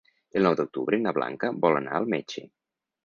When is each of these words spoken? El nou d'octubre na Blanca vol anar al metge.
El 0.39 0.45
nou 0.47 0.55
d'octubre 0.61 0.99
na 1.03 1.13
Blanca 1.17 1.51
vol 1.67 1.81
anar 1.81 1.95
al 2.01 2.09
metge. 2.15 2.47